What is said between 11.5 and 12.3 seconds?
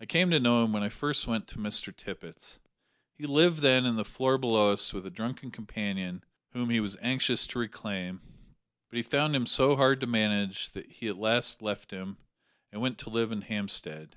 left him,